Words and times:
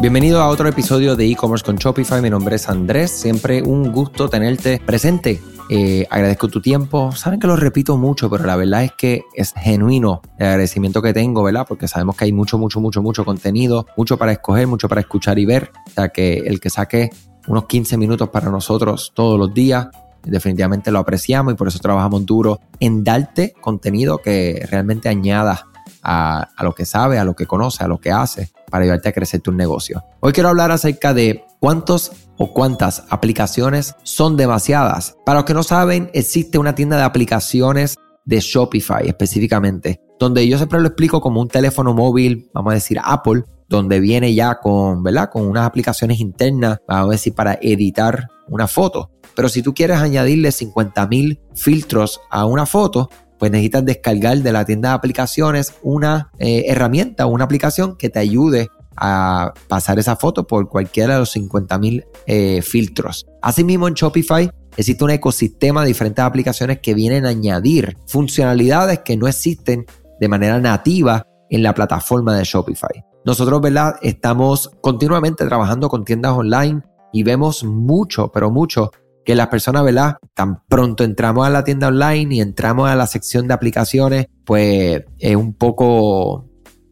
Bienvenido 0.00 0.40
a 0.40 0.48
otro 0.48 0.68
episodio 0.68 1.16
de 1.16 1.26
e-commerce 1.26 1.64
con 1.64 1.74
Shopify. 1.74 2.22
Mi 2.22 2.30
nombre 2.30 2.54
es 2.54 2.68
Andrés. 2.68 3.10
Siempre 3.10 3.62
un 3.62 3.90
gusto 3.90 4.28
tenerte 4.28 4.80
presente. 4.86 5.40
Eh, 5.68 6.06
agradezco 6.08 6.46
tu 6.46 6.62
tiempo. 6.62 7.10
Saben 7.10 7.40
que 7.40 7.48
lo 7.48 7.56
repito 7.56 7.96
mucho, 7.96 8.30
pero 8.30 8.44
la 8.44 8.54
verdad 8.54 8.84
es 8.84 8.92
que 8.92 9.24
es 9.34 9.52
genuino 9.54 10.22
el 10.38 10.46
agradecimiento 10.46 11.02
que 11.02 11.12
tengo, 11.12 11.42
¿verdad? 11.42 11.66
Porque 11.68 11.88
sabemos 11.88 12.14
que 12.14 12.26
hay 12.26 12.32
mucho, 12.32 12.58
mucho, 12.58 12.78
mucho, 12.78 13.02
mucho 13.02 13.24
contenido, 13.24 13.86
mucho 13.96 14.16
para 14.16 14.30
escoger, 14.30 14.68
mucho 14.68 14.88
para 14.88 15.00
escuchar 15.00 15.36
y 15.40 15.46
ver. 15.46 15.72
O 15.88 15.90
sea 15.90 16.10
que 16.10 16.44
el 16.46 16.60
que 16.60 16.70
saque 16.70 17.10
unos 17.48 17.66
15 17.66 17.96
minutos 17.96 18.28
para 18.28 18.50
nosotros 18.50 19.10
todos 19.16 19.36
los 19.36 19.52
días, 19.52 19.88
definitivamente 20.22 20.92
lo 20.92 21.00
apreciamos 21.00 21.54
y 21.54 21.56
por 21.56 21.66
eso 21.66 21.80
trabajamos 21.80 22.24
duro 22.24 22.60
en 22.78 23.02
darte 23.02 23.52
contenido 23.60 24.18
que 24.18 24.64
realmente 24.70 25.08
añada 25.08 25.66
a, 26.02 26.48
lo 26.62 26.74
que 26.74 26.84
sabe, 26.84 27.18
a 27.18 27.24
lo 27.24 27.34
que 27.34 27.46
conoce, 27.46 27.84
a 27.84 27.88
lo 27.88 27.98
que 27.98 28.10
hace 28.10 28.50
para 28.70 28.84
ayudarte 28.84 29.08
a 29.08 29.12
crecer 29.12 29.40
tu 29.40 29.52
negocio. 29.52 30.02
Hoy 30.20 30.32
quiero 30.32 30.48
hablar 30.48 30.70
acerca 30.70 31.14
de 31.14 31.44
cuántos 31.60 32.12
o 32.36 32.52
cuántas 32.52 33.04
aplicaciones 33.10 33.94
son 34.02 34.36
demasiadas. 34.36 35.16
Para 35.24 35.40
los 35.40 35.44
que 35.44 35.54
no 35.54 35.62
saben, 35.62 36.10
existe 36.12 36.58
una 36.58 36.74
tienda 36.74 36.96
de 36.96 37.02
aplicaciones 37.02 37.96
de 38.24 38.40
Shopify 38.40 39.08
específicamente, 39.08 40.00
donde 40.18 40.46
yo 40.46 40.58
siempre 40.58 40.80
lo 40.80 40.88
explico 40.88 41.20
como 41.20 41.40
un 41.40 41.48
teléfono 41.48 41.94
móvil, 41.94 42.50
vamos 42.52 42.72
a 42.72 42.74
decir 42.74 42.98
Apple, 43.02 43.44
donde 43.68 44.00
viene 44.00 44.34
ya 44.34 44.58
con, 44.60 45.02
¿verdad? 45.02 45.30
Con 45.30 45.46
unas 45.46 45.66
aplicaciones 45.66 46.20
internas, 46.20 46.78
vamos 46.86 47.08
a 47.08 47.12
decir, 47.12 47.34
para 47.34 47.58
editar 47.60 48.28
una 48.48 48.66
foto. 48.66 49.10
Pero 49.34 49.48
si 49.48 49.62
tú 49.62 49.72
quieres 49.72 49.98
añadirle 49.98 50.48
50.000 50.48 51.38
filtros 51.54 52.20
a 52.30 52.44
una 52.44 52.66
foto, 52.66 53.08
pues 53.38 53.50
necesitas 53.50 53.84
descargar 53.84 54.38
de 54.38 54.52
la 54.52 54.64
tienda 54.64 54.90
de 54.90 54.94
aplicaciones 54.96 55.74
una 55.82 56.30
eh, 56.38 56.64
herramienta, 56.66 57.26
una 57.26 57.44
aplicación 57.44 57.96
que 57.96 58.10
te 58.10 58.18
ayude 58.18 58.68
a 58.96 59.52
pasar 59.68 59.98
esa 59.98 60.16
foto 60.16 60.46
por 60.46 60.68
cualquiera 60.68 61.14
de 61.14 61.20
los 61.20 61.36
50.000 61.36 62.04
eh, 62.26 62.62
filtros. 62.62 63.26
Asimismo, 63.40 63.86
en 63.86 63.94
Shopify 63.94 64.50
existe 64.76 65.04
un 65.04 65.10
ecosistema 65.10 65.82
de 65.82 65.88
diferentes 65.88 66.24
aplicaciones 66.24 66.80
que 66.80 66.94
vienen 66.94 67.24
a 67.26 67.30
añadir 67.30 67.96
funcionalidades 68.06 69.00
que 69.00 69.16
no 69.16 69.28
existen 69.28 69.86
de 70.20 70.28
manera 70.28 70.58
nativa 70.60 71.24
en 71.50 71.62
la 71.62 71.74
plataforma 71.74 72.36
de 72.36 72.44
Shopify. 72.44 73.04
Nosotros, 73.24 73.60
¿verdad? 73.60 73.96
Estamos 74.02 74.70
continuamente 74.80 75.44
trabajando 75.46 75.88
con 75.88 76.04
tiendas 76.04 76.32
online 76.32 76.82
y 77.12 77.22
vemos 77.22 77.64
mucho, 77.64 78.30
pero 78.32 78.50
mucho 78.50 78.90
que 79.28 79.34
las 79.34 79.48
personas, 79.48 79.84
¿verdad? 79.84 80.16
Tan 80.32 80.62
pronto 80.68 81.04
entramos 81.04 81.46
a 81.46 81.50
la 81.50 81.62
tienda 81.62 81.88
online 81.88 82.36
y 82.36 82.40
entramos 82.40 82.88
a 82.88 82.96
la 82.96 83.06
sección 83.06 83.46
de 83.46 83.52
aplicaciones, 83.52 84.28
pues 84.46 85.04
es 85.18 85.36
un 85.36 85.52
poco, 85.52 86.48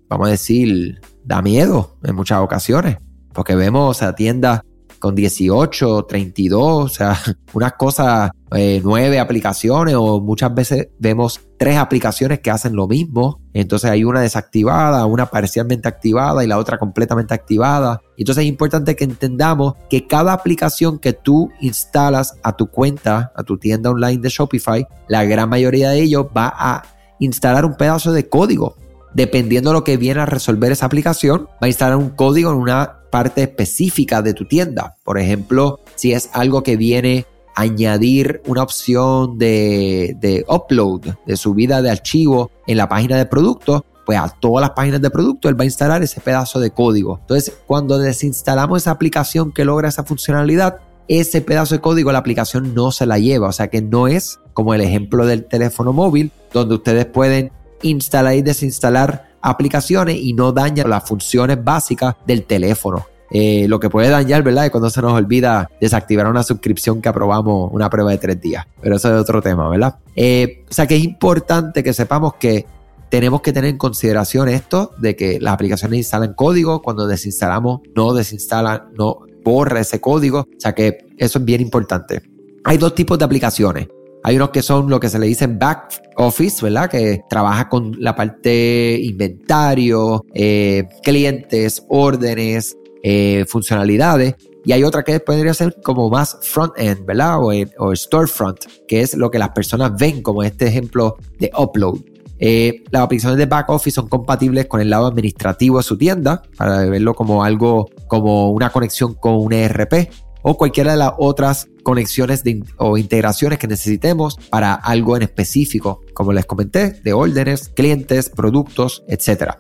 vamos 0.07 0.29
a 0.29 0.33
decir, 0.33 1.01
da 1.25 1.41
miedo 1.41 1.97
en 2.05 2.15
muchas 2.15 2.41
ocasiones, 2.41 2.99
porque 3.33 3.55
vemos 3.55 4.03
a 4.03 4.15
tiendas 4.15 4.61
con 4.99 5.15
18, 5.15 6.05
32, 6.05 6.85
o 6.85 6.89
sea, 6.89 7.19
unas 7.53 7.75
cosas, 7.75 8.31
eh, 8.55 8.81
nueve 8.85 9.19
aplicaciones 9.19 9.95
o 9.95 10.21
muchas 10.21 10.55
veces 10.55 10.89
vemos 10.99 11.41
tres 11.59 11.77
aplicaciones 11.77 12.41
que 12.41 12.51
hacen 12.51 12.75
lo 12.75 12.87
mismo. 12.87 13.41
Entonces 13.53 13.91
hay 13.91 14.05
una 14.05 14.21
desactivada, 14.21 15.07
una 15.07 15.27
parcialmente 15.27 15.89
activada 15.89 16.45
y 16.45 16.47
la 16.47 16.59
otra 16.59 16.79
completamente 16.79 17.35
activada. 17.35 18.01
Entonces 18.17 18.45
es 18.45 18.49
importante 18.49 18.97
que 18.97 19.05
entendamos 19.05 19.75
que 19.89 20.07
cada 20.07 20.33
aplicación 20.33 20.99
que 20.99 21.13
tú 21.13 21.51
instalas 21.61 22.39
a 22.43 22.57
tu 22.57 22.69
cuenta, 22.69 23.33
a 23.35 23.43
tu 23.43 23.59
tienda 23.59 23.91
online 23.91 24.23
de 24.23 24.29
Shopify, 24.29 24.87
la 25.09 25.25
gran 25.25 25.49
mayoría 25.49 25.91
de 25.91 26.03
ellos 26.03 26.27
va 26.37 26.53
a 26.57 26.83
instalar 27.19 27.65
un 27.65 27.77
pedazo 27.77 28.13
de 28.13 28.29
código. 28.29 28.77
Dependiendo 29.15 29.71
de 29.71 29.75
lo 29.75 29.85
que 29.85 29.97
viene 29.97 30.21
a 30.21 30.27
resolver 30.27 30.73
esa 30.73 30.87
aplicación, 30.87 31.49
va 31.55 31.67
a 31.67 31.69
instalar 31.69 31.97
un 31.97 32.11
código 32.11 32.51
en 32.51 32.59
una 32.59 33.01
parte 33.17 33.45
específica 33.45 34.21
de 34.21 34.35
tu 34.35 34.45
tienda. 34.45 34.95
Por 35.03 35.19
ejemplo, 35.19 35.81
si 35.95 36.13
es 36.13 36.29
algo 36.35 36.63
que 36.63 36.77
viene 36.77 37.25
a 37.55 37.63
añadir 37.63 38.43
una 38.47 38.63
opción 38.63 39.39
de, 39.39 40.45
upload, 40.47 41.15
de 41.25 41.37
subida 41.39 41.81
de 41.81 41.91
archivo 41.91 42.51
en 42.67 42.77
la 42.77 42.91
página 42.91 43.17
de 43.17 43.25
producto, 43.25 43.87
pues 44.05 44.19
a 44.19 44.29
todas 44.29 44.61
las 44.61 44.73
páginas 44.73 45.01
de 45.01 45.09
producto 45.09 45.49
él 45.49 45.59
va 45.59 45.63
a 45.63 45.65
instalar 45.65 46.03
ese 46.03 46.21
pedazo 46.21 46.61
de 46.61 46.73
código. 46.73 47.21
Entonces, 47.23 47.57
cuando 47.67 47.97
desinstalamos 47.97 48.83
esa 48.83 48.91
aplicación 48.91 49.51
que 49.51 49.65
logra 49.65 49.89
esa 49.89 50.05
funcionalidad, 50.05 50.77
ese 51.09 51.41
pedazo 51.41 51.77
de 51.77 51.81
código 51.81 52.13
la 52.13 52.19
aplicación 52.19 52.75
no 52.75 52.93
se 52.93 53.07
la 53.07 53.19
lleva. 53.19 53.49
O 53.49 53.53
sea 53.53 53.69
que 53.69 53.81
no 53.81 54.09
es 54.09 54.41
como 54.53 54.75
el 54.75 54.83
ejemplo 54.83 55.25
del 55.25 55.47
teléfono 55.47 55.95
móvil, 55.95 56.33
donde 56.53 56.75
ustedes 56.75 57.07
pueden 57.07 57.51
instalar 57.81 58.35
y 58.35 58.43
desinstalar 58.43 59.31
aplicaciones 59.47 60.17
y 60.21 60.33
no 60.33 60.53
daña 60.53 60.85
las 60.85 61.05
funciones 61.09 61.63
básicas 61.63 62.17
del 62.27 62.45
teléfono. 62.45 63.07
Eh, 63.31 63.67
lo 63.69 63.81
que 63.81 63.91
puede 63.91 64.09
dañar, 64.09 64.43
¿verdad? 64.43 64.67
Es 64.67 64.71
cuando 64.71 64.91
se 64.91 65.03
nos 65.03 65.13
olvida 65.13 65.71
desactivar 65.81 66.29
una 66.29 66.43
suscripción 66.43 67.01
que 67.01 67.09
aprobamos 67.09 67.71
una 67.73 67.89
prueba 67.91 68.11
de 68.11 68.19
tres 68.19 68.41
días. 68.41 68.67
Pero 68.81 68.97
eso 68.97 69.15
es 69.15 69.21
otro 69.21 69.41
tema, 69.43 69.69
¿verdad? 69.69 69.97
Eh, 70.15 70.65
o 70.69 70.73
sea 70.73 70.87
que 70.87 70.97
es 70.97 71.05
importante 71.05 71.83
que 71.83 71.93
sepamos 71.93 72.35
que 72.35 72.67
tenemos 73.09 73.41
que 73.41 73.53
tener 73.53 73.71
en 73.71 73.79
consideración 73.79 74.49
esto 74.49 74.93
de 74.99 75.15
que 75.17 75.41
las 75.41 75.55
aplicaciones 75.55 75.99
instalan 75.99 76.35
código, 76.35 76.83
cuando 76.83 77.07
desinstalamos 77.07 77.81
no 77.95 78.15
desinstalan, 78.15 78.91
no 78.99 79.21
borra 79.45 79.81
ese 79.81 80.01
código. 80.01 80.41
O 80.41 80.61
sea 80.61 80.75
que 80.75 81.07
eso 81.17 81.39
es 81.39 81.45
bien 81.45 81.61
importante. 81.61 82.23
Hay 82.65 82.79
dos 82.79 82.95
tipos 82.95 83.19
de 83.19 83.25
aplicaciones. 83.25 83.89
Hay 84.27 84.35
unos 84.35 84.51
que 84.51 84.61
son 84.61 84.91
lo 84.91 84.99
que 84.99 85.09
se 85.09 85.21
le 85.21 85.27
dice 85.29 85.47
back 85.47 86.03
office, 86.17 86.61
¿verdad? 86.61 86.91
Que 86.91 87.23
trabaja 87.31 87.69
con 87.69 87.95
la 88.01 88.17
parte 88.17 88.99
inventario, 89.01 90.25
eh, 90.35 90.83
clientes, 91.05 91.85
órdenes, 91.89 92.77
eh, 93.05 93.45
funcionalidades. 93.47 94.35
Y 94.65 94.73
hay 94.73 94.83
otra 94.83 95.05
que 95.05 95.21
podría 95.21 95.55
ser 95.55 95.77
como 95.81 96.11
más 96.11 96.39
front-end, 96.43 97.07
¿verdad? 97.07 97.39
O, 97.39 97.53
o, 97.79 97.95
storefront, 97.95 98.65
que 98.89 99.01
es 99.01 99.15
lo 99.15 99.31
que 99.31 99.39
las 99.39 99.51
personas 99.51 99.93
ven 99.97 100.23
como 100.23 100.43
este 100.43 100.67
ejemplo 100.67 101.19
de 101.39 101.53
upload. 101.57 102.01
Eh, 102.41 102.83
las 102.91 103.03
aplicaciones 103.03 103.39
de 103.39 103.47
back 103.47 103.71
office 103.71 103.95
son 103.95 104.09
compatibles 104.09 104.67
con 104.67 104.81
el 104.81 104.91
lado 104.91 105.07
administrativo 105.07 105.77
de 105.77 105.85
su 105.85 105.97
tienda, 105.97 106.43
para 106.57 106.85
verlo 106.87 107.15
como 107.15 107.45
algo, 107.45 107.89
como 108.09 108.51
una 108.51 108.71
conexión 108.71 109.15
con 109.15 109.37
un 109.37 109.53
ERP 109.53 110.11
o 110.49 110.57
cualquiera 110.57 110.93
de 110.93 110.99
las 110.99 111.13
otras 111.19 111.69
conexiones 111.83 112.45
o 112.77 112.97
integraciones 112.97 113.59
que 113.59 113.67
necesitemos 113.67 114.39
para 114.49 114.75
algo 114.75 115.17
en 115.17 115.25
específico, 115.25 116.03
como 116.15 116.33
les 116.33 116.47
comenté, 116.47 116.91
de 117.03 117.13
órdenes, 117.13 117.69
clientes, 117.69 118.31
productos, 118.31 119.03
etc. 119.09 119.55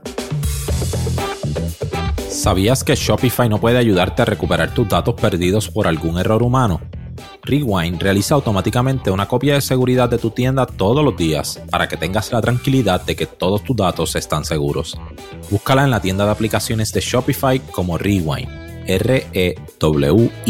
¿Sabías 2.30 2.84
que 2.84 2.94
Shopify 2.94 3.48
no 3.48 3.60
puede 3.60 3.78
ayudarte 3.78 4.22
a 4.22 4.26
recuperar 4.26 4.72
tus 4.72 4.88
datos 4.88 5.16
perdidos 5.20 5.68
por 5.68 5.88
algún 5.88 6.18
error 6.18 6.44
humano? 6.44 6.80
Rewind 7.42 8.00
realiza 8.00 8.36
automáticamente 8.36 9.10
una 9.10 9.26
copia 9.26 9.54
de 9.54 9.62
seguridad 9.62 10.08
de 10.08 10.18
tu 10.18 10.30
tienda 10.30 10.66
todos 10.66 11.04
los 11.04 11.16
días 11.16 11.60
para 11.68 11.88
que 11.88 11.96
tengas 11.96 12.30
la 12.30 12.40
tranquilidad 12.40 13.04
de 13.04 13.16
que 13.16 13.26
todos 13.26 13.64
tus 13.64 13.76
datos 13.76 14.14
están 14.14 14.44
seguros. 14.44 14.96
Búscala 15.50 15.82
en 15.82 15.90
la 15.90 16.00
tienda 16.00 16.24
de 16.26 16.30
aplicaciones 16.30 16.92
de 16.92 17.00
Shopify 17.00 17.58
como 17.58 17.98
Rewind 17.98 18.65
R-E-W-I-N-D. 18.86 20.44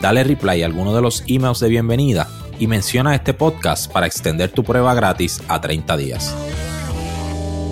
Dale 0.00 0.24
reply 0.24 0.62
a 0.62 0.66
alguno 0.66 0.94
de 0.94 1.02
los 1.02 1.24
emails 1.26 1.60
de 1.60 1.68
bienvenida 1.68 2.28
y 2.58 2.66
menciona 2.66 3.14
este 3.14 3.34
podcast 3.34 3.90
para 3.92 4.06
extender 4.06 4.50
tu 4.50 4.64
prueba 4.64 4.94
gratis 4.94 5.42
a 5.48 5.60
30 5.60 5.96
días. 5.96 6.34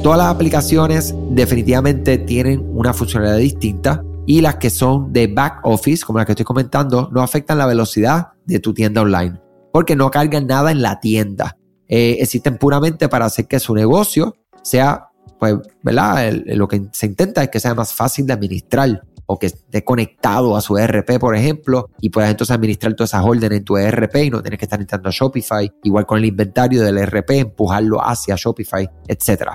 Todas 0.02 0.19
las 0.19 0.28
aplicaciones 0.34 1.14
definitivamente 1.30 2.19
tienen 2.19 2.64
una 2.72 2.92
funcionalidad 2.92 3.38
distinta 3.38 4.02
y 4.26 4.41
las 4.41 4.56
que 4.56 4.70
son 4.70 5.12
de 5.12 5.26
back 5.26 5.60
office, 5.64 6.04
como 6.04 6.18
las 6.18 6.26
que 6.26 6.32
estoy 6.32 6.44
comentando, 6.44 7.08
no 7.12 7.22
afectan 7.22 7.58
la 7.58 7.66
velocidad 7.66 8.28
de 8.44 8.60
tu 8.60 8.74
tienda 8.74 9.03
online 9.03 9.41
porque 9.76 9.94
no 9.94 10.10
cargan 10.10 10.47
nada 10.47 10.70
en 10.70 10.80
la 10.80 11.00
tienda. 11.00 11.58
Eh, 11.86 12.16
existen 12.20 12.56
puramente 12.56 13.10
para 13.10 13.27
hacer 13.27 13.47
que 13.47 13.60
su 13.60 13.74
negocio 13.74 14.34
sea, 14.62 15.09
pues, 15.39 15.56
¿verdad? 15.82 16.32
lo 16.47 16.66
que 16.66 16.89
se 16.92 17.04
intenta 17.04 17.42
es 17.42 17.50
que 17.50 17.60
sea 17.60 17.74
más 17.74 17.92
fácil 17.92 18.27
de 18.27 18.32
administrar 18.32 19.03
o 19.27 19.39
que 19.39 19.47
esté 19.47 19.84
conectado 19.84 20.57
a 20.57 20.61
su 20.61 20.78
ERP, 20.78 21.19
por 21.19 21.34
ejemplo, 21.34 21.91
y 22.01 22.11
puedas 22.11 22.31
entonces 22.31 22.55
administrar 22.55 22.95
todas 22.95 23.11
esas 23.11 23.25
órdenes 23.25 23.59
en 23.59 23.65
tu 23.65 23.77
ERP 23.77 24.17
y 24.17 24.31
no 24.31 24.43
tienes 24.43 24.59
que 24.59 24.67
estar 24.67 24.81
entrando 24.81 25.09
a 25.09 25.13
Shopify, 25.13 25.71
igual 25.83 26.07
con 26.07 26.19
el 26.19 26.27
inventario 26.27 26.83
del 26.83 26.99
ERP, 26.99 27.31
empujarlo 27.31 28.01
hacia 28.01 28.37
Shopify, 28.37 28.89
etc. 29.09 29.51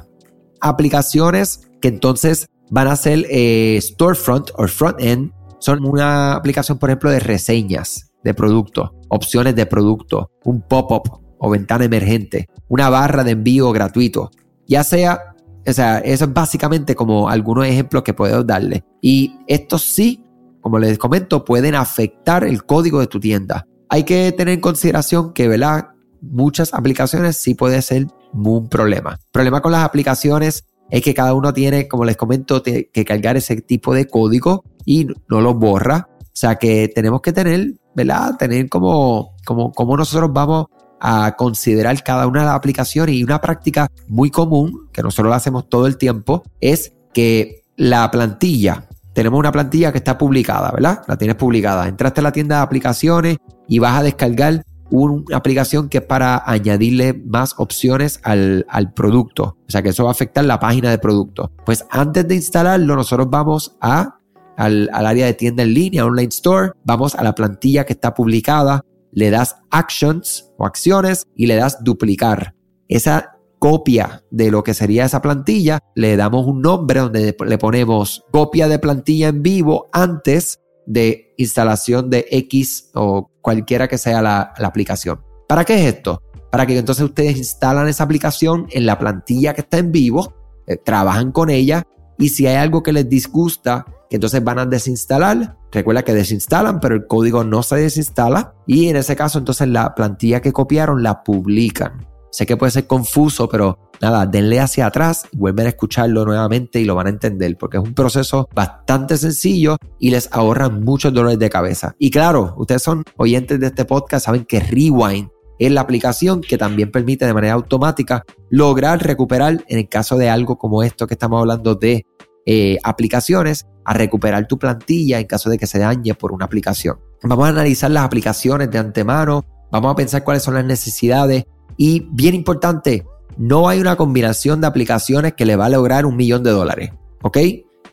Aplicaciones 0.59 1.69
que 1.81 1.87
entonces 1.87 2.47
van 2.69 2.87
a 2.87 2.95
ser 2.95 3.25
eh, 3.29 3.79
storefront 3.81 4.51
o 4.57 4.67
front-end, 4.67 5.31
son 5.59 5.85
una 5.85 6.35
aplicación, 6.35 6.79
por 6.79 6.89
ejemplo, 6.89 7.09
de 7.09 7.19
reseñas 7.19 8.11
de 8.23 8.33
producto, 8.33 8.95
opciones 9.09 9.55
de 9.55 9.65
producto, 9.65 10.31
un 10.43 10.61
pop-up 10.61 11.21
o 11.39 11.49
ventana 11.49 11.85
emergente, 11.85 12.47
una 12.67 12.89
barra 12.89 13.23
de 13.23 13.31
envío 13.31 13.71
gratuito, 13.71 14.31
ya 14.67 14.83
sea 14.83 15.31
o 15.67 15.73
sea, 15.73 15.99
eso 15.99 16.25
es 16.25 16.33
básicamente 16.33 16.95
como 16.95 17.29
algunos 17.29 17.65
ejemplos 17.65 18.03
que 18.03 18.13
puedo 18.13 18.43
darle. 18.43 18.83
Y 19.01 19.35
estos 19.47 19.81
sí, 19.81 20.23
como 20.61 20.79
les 20.79 20.97
comento, 20.97 21.43
pueden 21.43 21.75
afectar 21.75 22.43
el 22.43 22.63
código 22.63 22.99
de 22.99 23.07
tu 23.07 23.19
tienda. 23.19 23.65
Hay 23.89 24.03
que 24.03 24.31
tener 24.31 24.53
en 24.53 24.61
consideración 24.61 25.33
que, 25.33 25.47
¿verdad? 25.47 25.89
Muchas 26.21 26.73
aplicaciones 26.73 27.37
sí 27.37 27.55
puede 27.55 27.81
ser 27.81 28.07
un 28.33 28.69
problema. 28.69 29.19
problema 29.31 29.61
con 29.61 29.71
las 29.71 29.83
aplicaciones 29.83 30.65
es 30.89 31.01
que 31.01 31.13
cada 31.13 31.33
uno 31.33 31.53
tiene, 31.53 31.87
como 31.87 32.05
les 32.05 32.15
comento, 32.15 32.61
que 32.63 33.05
cargar 33.05 33.37
ese 33.37 33.61
tipo 33.61 33.93
de 33.93 34.07
código 34.07 34.63
y 34.85 35.07
no 35.27 35.41
lo 35.41 35.53
borra. 35.53 36.07
O 36.19 36.33
sea 36.33 36.55
que 36.55 36.87
tenemos 36.87 37.21
que 37.21 37.33
tener, 37.33 37.73
¿verdad? 37.93 38.37
Tener 38.37 38.69
como, 38.69 39.35
como, 39.45 39.97
nosotros 39.97 40.31
vamos 40.33 40.67
a 40.99 41.35
considerar 41.35 42.01
cada 42.03 42.27
una 42.27 42.41
de 42.41 42.45
las 42.45 42.55
aplicaciones 42.55 43.15
y 43.15 43.23
una 43.23 43.41
práctica 43.41 43.89
muy 44.07 44.29
común, 44.29 44.89
que 44.93 45.01
nosotros 45.01 45.29
lo 45.29 45.35
hacemos 45.35 45.67
todo 45.67 45.87
el 45.87 45.97
tiempo, 45.97 46.43
es 46.61 46.93
que 47.13 47.63
la 47.75 48.09
plantilla, 48.11 48.87
tenemos 49.21 49.39
una 49.39 49.51
plantilla 49.51 49.91
que 49.91 49.99
está 49.99 50.17
publicada, 50.17 50.71
¿verdad? 50.71 51.03
La 51.07 51.15
tienes 51.15 51.35
publicada. 51.35 51.87
Entraste 51.87 52.21
a 52.21 52.23
la 52.23 52.31
tienda 52.31 52.55
de 52.55 52.61
aplicaciones 52.63 53.37
y 53.67 53.77
vas 53.77 53.99
a 53.99 54.01
descargar 54.01 54.63
una 54.89 55.37
aplicación 55.37 55.89
que 55.89 55.99
es 55.99 56.03
para 56.03 56.41
añadirle 56.43 57.13
más 57.13 57.53
opciones 57.59 58.19
al, 58.23 58.65
producto. 58.95 59.57
O 59.67 59.69
sea 59.69 59.83
que 59.83 59.89
eso 59.89 60.05
va 60.05 60.09
a 60.09 60.13
afectar 60.13 60.43
la 60.43 60.59
página 60.59 60.89
de 60.89 60.97
producto. 60.97 61.51
Pues 61.67 61.85
antes 61.91 62.27
de 62.27 62.33
instalarlo, 62.33 62.95
nosotros 62.95 63.27
vamos 63.29 63.77
a, 63.79 64.17
al, 64.57 64.89
al 64.91 65.05
área 65.05 65.27
de 65.27 65.35
tienda 65.35 65.61
en 65.61 65.75
línea, 65.75 66.03
online 66.03 66.29
store, 66.29 66.71
vamos 66.83 67.13
a 67.13 67.23
la 67.23 67.35
plantilla 67.35 67.85
que 67.85 67.93
está 67.93 68.15
publicada, 68.15 68.81
le 69.11 69.29
das 69.29 69.55
actions 69.69 70.51
o 70.57 70.65
acciones 70.65 71.27
y 71.35 71.45
le 71.45 71.57
das 71.57 71.83
duplicar. 71.83 72.55
Esa 72.87 73.30
copia 73.61 74.23
de 74.31 74.49
lo 74.49 74.63
que 74.63 74.73
sería 74.73 75.05
esa 75.05 75.21
plantilla, 75.21 75.77
le 75.93 76.17
damos 76.17 76.47
un 76.47 76.63
nombre 76.63 76.99
donde 76.99 77.37
le 77.45 77.57
ponemos 77.59 78.25
copia 78.31 78.67
de 78.67 78.79
plantilla 78.79 79.27
en 79.27 79.43
vivo 79.43 79.87
antes 79.93 80.61
de 80.87 81.35
instalación 81.37 82.09
de 82.09 82.25
X 82.31 82.89
o 82.95 83.29
cualquiera 83.39 83.87
que 83.87 83.99
sea 83.99 84.23
la, 84.23 84.51
aplicación. 84.63 85.21
¿Para 85.47 85.63
qué 85.63 85.75
es 85.75 85.93
esto? 85.93 86.23
Para 86.51 86.65
que 86.65 86.75
entonces 86.75 87.05
ustedes 87.05 87.37
instalan 87.37 87.87
esa 87.87 88.03
aplicación 88.03 88.65
en 88.71 88.87
la 88.87 88.97
plantilla 88.97 89.53
que 89.53 89.61
está 89.61 89.77
en 89.77 89.91
vivo, 89.91 90.33
eh, 90.65 90.77
trabajan 90.77 91.31
con 91.31 91.51
ella 91.51 91.83
y 92.17 92.29
si 92.29 92.47
hay 92.47 92.55
algo 92.55 92.81
que 92.81 92.93
les 92.93 93.07
disgusta, 93.07 93.85
que 94.09 94.15
entonces 94.15 94.43
van 94.43 94.57
a 94.57 94.65
desinstalar, 94.65 95.59
recuerda 95.71 96.01
que 96.01 96.15
desinstalan, 96.15 96.79
pero 96.79 96.95
el 96.95 97.05
código 97.05 97.43
no 97.43 97.61
se 97.61 97.75
desinstala 97.75 98.55
y 98.65 98.87
en 98.87 98.95
ese 98.95 99.15
caso 99.15 99.37
entonces 99.37 99.67
la 99.67 99.93
plantilla 99.93 100.41
que 100.41 100.51
copiaron 100.51 101.03
la 101.03 101.21
publican. 101.21 102.10
Sé 102.31 102.45
que 102.45 102.55
puede 102.55 102.71
ser 102.71 102.87
confuso, 102.87 103.49
pero 103.49 103.77
nada, 104.01 104.25
denle 104.25 104.59
hacia 104.59 104.85
atrás 104.85 105.25
y 105.31 105.37
vuelven 105.37 105.65
a 105.65 105.69
escucharlo 105.69 106.25
nuevamente 106.25 106.79
y 106.79 106.85
lo 106.85 106.95
van 106.95 107.07
a 107.07 107.09
entender, 107.11 107.57
porque 107.57 107.77
es 107.77 107.83
un 107.83 107.93
proceso 107.93 108.47
bastante 108.55 109.17
sencillo 109.17 109.77
y 109.99 110.11
les 110.11 110.29
ahorra 110.31 110.69
muchos 110.69 111.13
dolores 111.13 111.37
de 111.39 111.49
cabeza. 111.49 111.93
Y 111.99 112.09
claro, 112.09 112.53
ustedes 112.57 112.81
son 112.81 113.03
oyentes 113.17 113.59
de 113.59 113.67
este 113.67 113.85
podcast, 113.85 114.25
saben 114.25 114.45
que 114.45 114.61
Rewind 114.61 115.29
es 115.59 115.71
la 115.71 115.81
aplicación 115.81 116.41
que 116.41 116.57
también 116.57 116.89
permite 116.89 117.25
de 117.25 117.33
manera 117.33 117.53
automática 117.53 118.23
lograr 118.49 119.03
recuperar, 119.03 119.63
en 119.67 119.77
el 119.77 119.89
caso 119.89 120.17
de 120.17 120.29
algo 120.29 120.57
como 120.57 120.83
esto 120.83 121.05
que 121.05 121.13
estamos 121.13 121.39
hablando 121.39 121.75
de 121.75 122.05
eh, 122.45 122.77
aplicaciones, 122.83 123.67
a 123.85 123.93
recuperar 123.93 124.47
tu 124.47 124.57
plantilla 124.57 125.19
en 125.19 125.27
caso 125.27 125.49
de 125.49 125.57
que 125.57 125.67
se 125.67 125.79
dañe 125.79 126.15
por 126.15 126.31
una 126.31 126.45
aplicación. 126.45 126.97
Vamos 127.23 127.45
a 127.45 127.49
analizar 127.49 127.91
las 127.91 128.05
aplicaciones 128.05 128.71
de 128.71 128.79
antemano, 128.79 129.43
vamos 129.71 129.91
a 129.91 129.95
pensar 129.95 130.23
cuáles 130.23 130.41
son 130.41 130.55
las 130.55 130.65
necesidades 130.65 131.43
y 131.77 132.07
bien 132.11 132.35
importante, 132.35 133.05
no 133.37 133.69
hay 133.69 133.79
una 133.79 133.95
combinación 133.95 134.61
de 134.61 134.67
aplicaciones 134.67 135.33
que 135.33 135.45
le 135.45 135.55
va 135.55 135.65
a 135.65 135.69
lograr 135.69 136.05
un 136.05 136.15
millón 136.15 136.43
de 136.43 136.51
dólares. 136.51 136.91
¿Ok? 137.21 137.37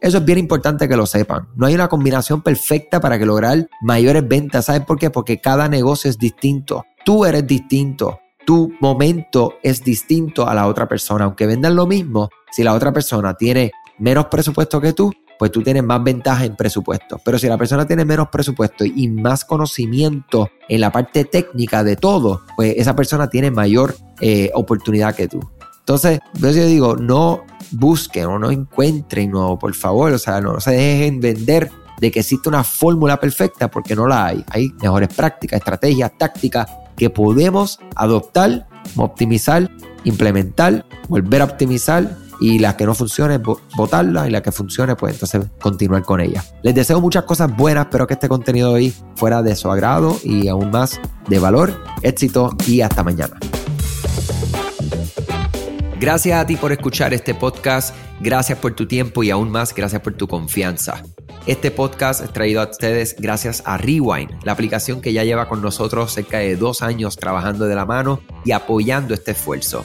Eso 0.01 0.19
es 0.19 0.25
bien 0.25 0.39
importante 0.39 0.89
que 0.89 0.97
lo 0.97 1.07
sepan. 1.07 1.49
No 1.57 1.67
hay 1.67 1.75
una 1.75 1.89
combinación 1.89 2.43
perfecta 2.43 3.01
para 3.01 3.17
lograr 3.19 3.69
mayores 3.83 4.27
ventas. 4.27 4.67
¿Sabes 4.67 4.83
por 4.83 4.99
qué? 4.99 5.11
Porque 5.11 5.41
cada 5.41 5.69
negocio 5.69 6.09
es 6.09 6.19
distinto. 6.19 6.85
Tú 7.05 7.25
eres 7.25 7.47
distinto. 7.47 8.21
Tu 8.47 8.73
momento 8.81 9.55
es 9.63 9.83
distinto 9.83 10.47
a 10.47 10.55
la 10.55 10.67
otra 10.67 10.87
persona. 10.87 11.25
Aunque 11.25 11.47
vendan 11.47 11.75
lo 11.75 11.87
mismo, 11.87 12.31
si 12.51 12.63
la 12.63 12.75
otra 12.75 12.93
persona 12.93 13.35
tiene 13.35 13.73
menos 13.99 14.27
presupuesto 14.27 14.81
que 14.81 14.93
tú, 14.93 15.13
pues 15.39 15.53
tú 15.53 15.63
tienes 15.63 15.85
más 15.85 16.03
ventaja 16.03 16.45
en 16.45 16.57
presupuesto. 16.57 17.21
Pero 17.25 17.39
si 17.39 17.47
la 17.47 17.57
persona 17.57 17.87
tiene 17.87 18.05
menos 18.05 18.29
presupuesto 18.29 18.85
y 18.85 19.09
más 19.09 19.45
conocimiento 19.45 20.51
en 20.69 20.81
la 20.81 20.91
parte 20.91 21.25
técnica 21.25 21.85
de 21.85 21.97
todo, 21.97 22.43
pues 22.57 22.75
esa 22.77 22.97
persona 22.97 23.31
tiene 23.31 23.51
mayor 23.51 23.95
eh, 24.21 24.51
oportunidad 24.55 25.15
que 25.15 25.29
tú. 25.29 25.41
Entonces, 25.79 26.21
yo 26.35 26.51
digo, 26.51 26.97
no 26.97 27.45
busquen 27.71 28.27
o 28.27 28.39
no 28.39 28.51
encuentren, 28.51 29.31
no, 29.31 29.59
por 29.59 29.75
favor, 29.75 30.13
o 30.13 30.19
sea, 30.19 30.41
no 30.41 30.61
se 30.61 30.73
dejen 30.73 31.21
vender 31.21 31.71
de 31.99 32.11
que 32.11 32.21
existe 32.21 32.49
una 32.49 32.65
fórmula 32.65 33.19
perfecta 33.19 33.71
porque 33.71 33.97
no 33.97 34.07
la 34.07 34.27
hay. 34.27 34.45
Hay 34.51 34.71
mejores 34.83 35.09
prácticas, 35.09 35.59
estrategias, 35.59 36.13
tácticas 36.19 36.67
que 36.97 37.11
podemos 37.11 37.79
adoptar, 37.95 38.69
optimizar, 38.97 39.71
implementar, 40.05 40.85
volver 41.09 41.43
a 41.43 41.45
optimizar 41.45 42.17
y 42.41 42.59
las 42.59 42.75
que 42.75 42.87
no 42.87 42.95
funcionen, 42.95 43.43
botarlas 43.77 44.29
y 44.29 44.31
las 44.31 44.43
que 44.43 44.53
funcione, 44.53 44.97
pues 44.97 45.15
entonces 45.15 45.47
continuar 45.61 46.03
con 46.03 46.21
ellas. 46.21 46.55
Les 46.63 46.75
deseo 46.75 47.01
muchas 47.01 47.25
cosas 47.25 47.55
buenas, 47.57 47.87
espero 47.87 48.07
que 48.07 48.15
este 48.15 48.29
contenido 48.29 48.71
de 48.71 48.75
hoy 48.75 48.95
fuera 49.17 49.43
de 49.43 49.57
su 49.57 49.71
agrado 49.71 50.17
y 50.23 50.49
aún 50.49 50.71
más 50.71 51.01
de 51.29 51.39
valor, 51.39 51.83
éxito 52.03 52.51
y 52.67 52.81
hasta 52.81 53.03
mañana. 53.03 53.39
Gracias 56.01 56.41
a 56.41 56.47
ti 56.47 56.55
por 56.55 56.71
escuchar 56.71 57.13
este 57.13 57.35
podcast, 57.35 57.93
gracias 58.21 58.59
por 58.59 58.73
tu 58.75 58.87
tiempo 58.87 59.25
y 59.25 59.31
aún 59.31 59.51
más 59.51 59.75
gracias 59.75 60.01
por 60.01 60.15
tu 60.15 60.29
confianza. 60.29 61.03
Este 61.47 61.71
podcast 61.71 62.23
es 62.23 62.33
traído 62.33 62.61
a 62.61 62.71
ustedes 62.71 63.17
gracias 63.19 63.63
a 63.65 63.79
Rewind, 63.79 64.45
la 64.45 64.53
aplicación 64.53 65.01
que 65.01 65.13
ya 65.13 65.25
lleva 65.25 65.49
con 65.49 65.61
nosotros 65.63 66.13
cerca 66.13 66.39
de 66.39 66.57
dos 66.57 66.83
años 66.83 67.17
trabajando 67.17 67.65
de 67.65 67.75
la 67.75 67.87
mano 67.87 68.21
y 68.45 68.53
apoyando 68.53 69.15
este 69.15 69.33
esfuerzo. 69.33 69.85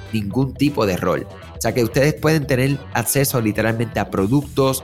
ningún 0.13 0.53
tipo 0.53 0.85
de 0.85 0.97
rol. 0.97 1.27
O 1.57 1.61
sea 1.61 1.73
que 1.73 1.83
ustedes 1.83 2.13
pueden 2.13 2.47
tener 2.47 2.77
acceso 2.93 3.41
literalmente 3.41 3.99
a 3.99 4.09
productos, 4.09 4.83